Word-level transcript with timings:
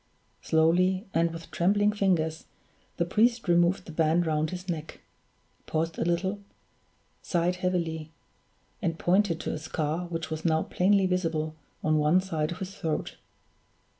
Slowly 0.41 1.05
and 1.13 1.29
with 1.29 1.51
trembling 1.51 1.91
fingers 1.93 2.47
the 2.97 3.05
priest 3.05 3.47
removed 3.47 3.85
the 3.85 3.91
band 3.91 4.25
round 4.25 4.49
his 4.49 4.67
neck 4.67 4.99
paused 5.67 5.99
a 5.99 6.03
little 6.03 6.39
sighed 7.21 7.57
heavily 7.57 8.09
and 8.81 8.97
pointed 8.97 9.39
to 9.41 9.53
a 9.53 9.59
scar 9.59 10.07
which 10.07 10.31
was 10.31 10.43
now 10.43 10.63
plainly 10.63 11.05
visible 11.05 11.55
on 11.83 11.99
one 11.99 12.19
side 12.19 12.51
of 12.51 12.57
his 12.57 12.73
throat. 12.75 13.17